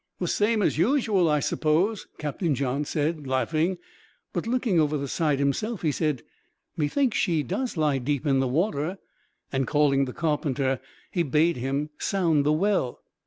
"The 0.17 0.27
same 0.27 0.63
as 0.63 0.79
usual, 0.79 1.29
I 1.29 1.39
suppose," 1.41 2.07
Captain 2.17 2.55
John 2.55 2.85
said, 2.85 3.27
laughing; 3.27 3.77
but 4.33 4.47
looking 4.47 4.79
over 4.79 4.97
the 4.97 5.07
side 5.07 5.37
himself, 5.37 5.83
he 5.83 5.91
said, 5.91 6.23
"Methinks 6.75 7.19
she 7.19 7.43
does 7.43 7.77
lie 7.77 7.99
deep 7.99 8.25
in 8.25 8.39
the 8.39 8.47
water;" 8.47 8.97
and, 9.51 9.67
calling 9.67 10.05
the 10.05 10.11
carpenter, 10.13 10.79
he 11.11 11.21
bade 11.21 11.57
him 11.57 11.91
sound 11.99 12.47
the 12.47 12.51
well. 12.51 13.03